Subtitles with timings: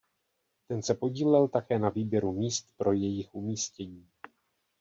[0.67, 4.09] Ten se podílel také na výběru míst pro jejich umístění.